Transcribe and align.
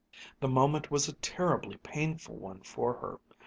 The 0.39 0.47
moment 0.47 0.89
was 0.89 1.07
a 1.07 1.13
terribly 1.13 1.77
painful 1.77 2.35
one 2.35 2.63
for 2.63 2.95
her. 2.95 3.19